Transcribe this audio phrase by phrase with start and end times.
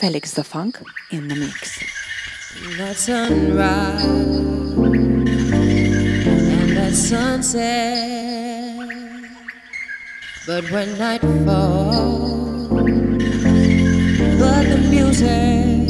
[0.00, 0.80] Felix Da Funk
[1.10, 1.78] in the mix.
[2.78, 4.02] That sunrise
[6.56, 8.78] and that sunset,
[10.46, 12.68] but when night falls,
[14.40, 15.88] but the music,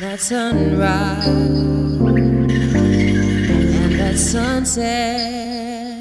[0.00, 1.26] that sunrise
[3.76, 6.00] and that sunset,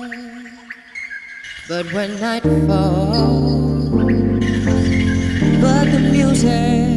[1.67, 3.74] but when night falls,
[6.15, 6.95] music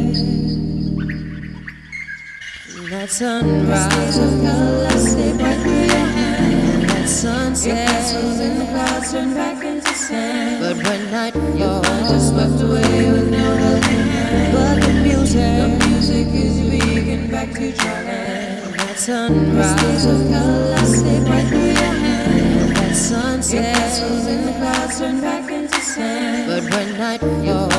[2.89, 6.89] that sunrise of color slip right through your hand.
[6.89, 10.59] That sunset castles in the clouds turn back into sand.
[10.59, 14.07] But when night falls, just swept away with no helping.
[14.53, 18.77] But the music, the music is vegan back to Thailand.
[18.77, 22.75] That sunrise of color your clouds back with back your hand.
[22.75, 26.47] That sunset castles in the clouds turn back into sand.
[26.47, 27.78] But when night falls,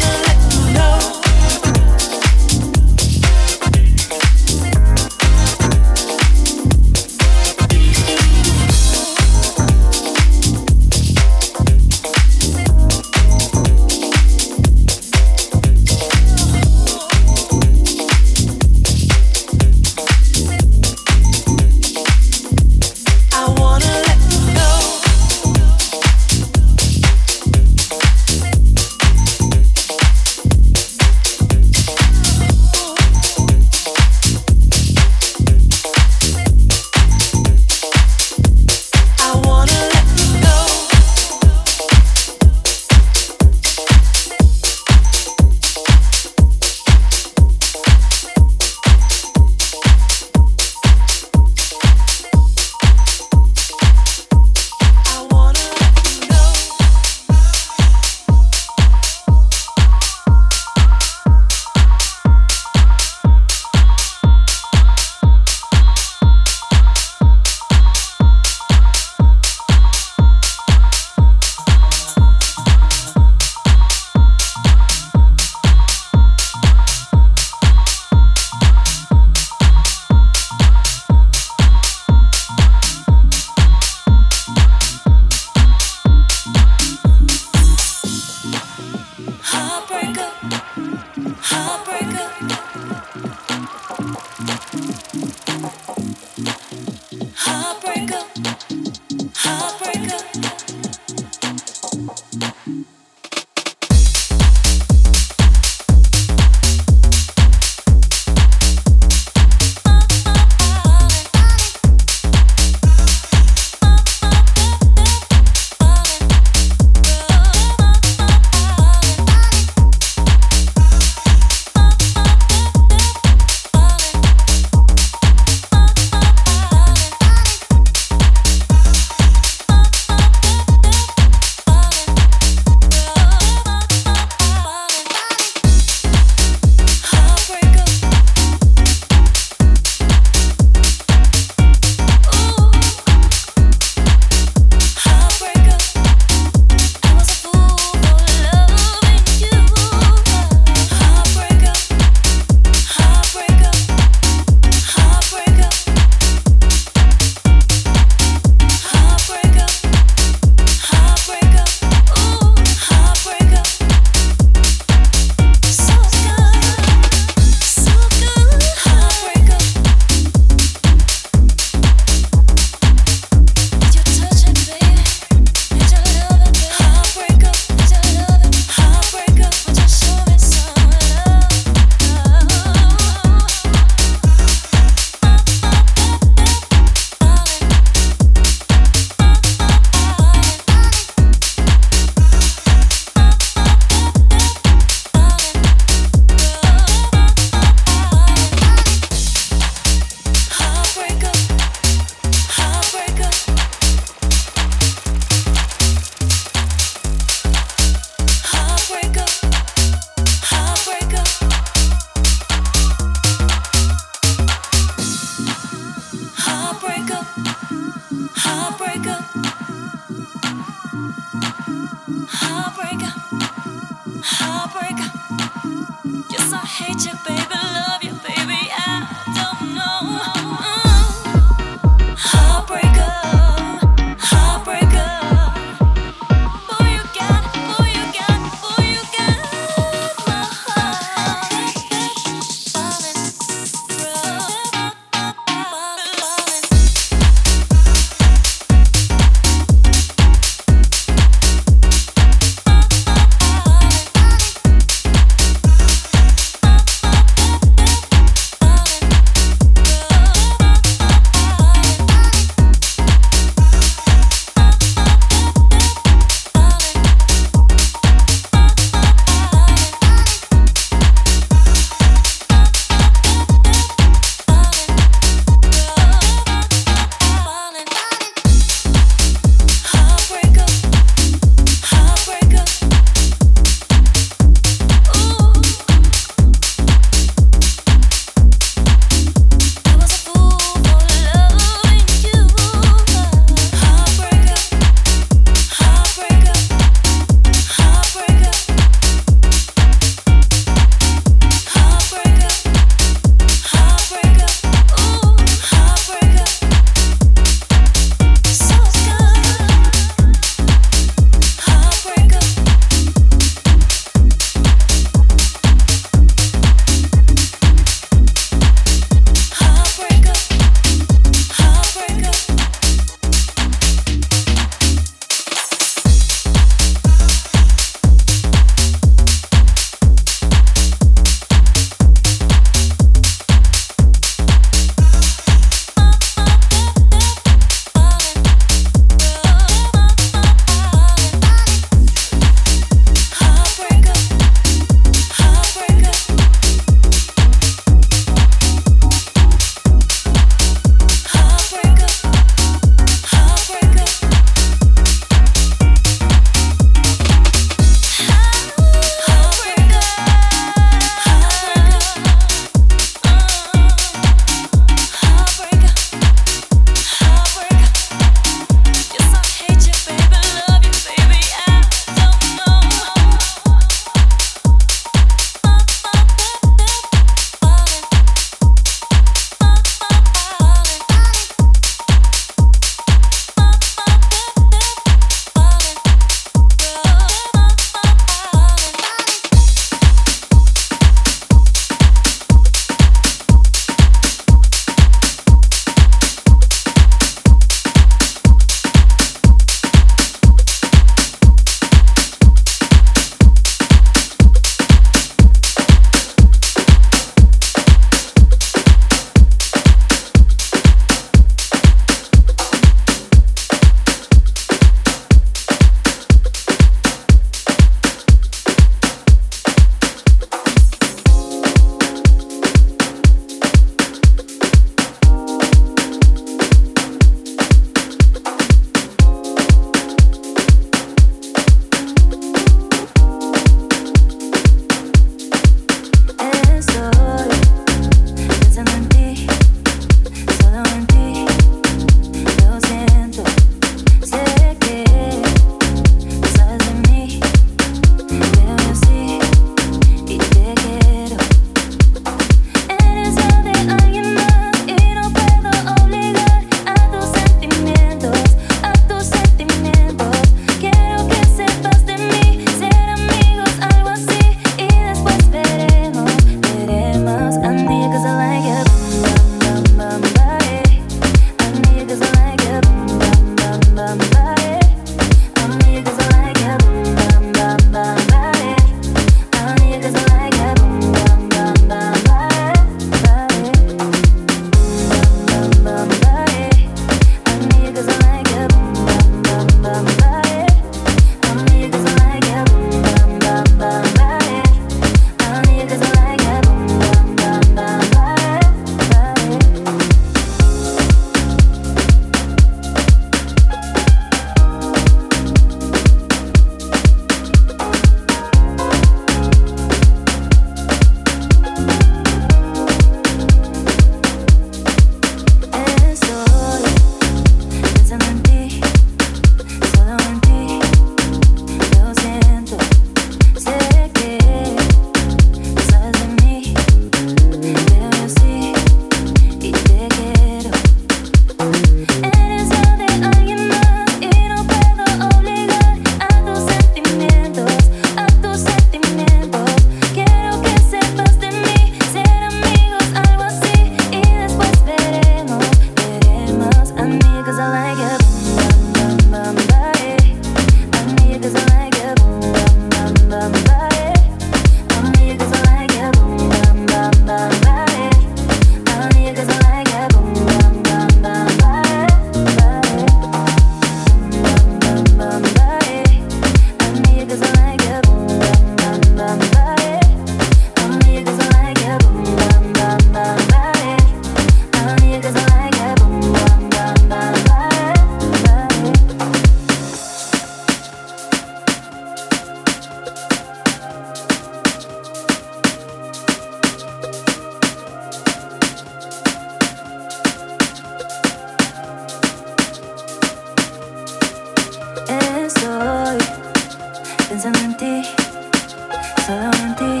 [599.26, 600.00] solo en ti.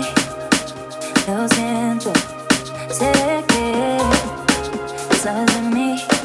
[1.26, 2.12] Lo siento,
[5.20, 6.17] sabes de mí.